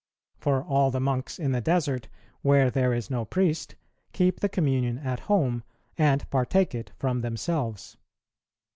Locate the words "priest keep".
3.23-4.39